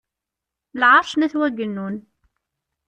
[0.79, 1.95] Lɛerc n At wagennun.